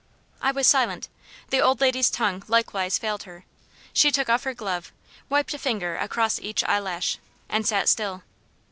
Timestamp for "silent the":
0.65-1.61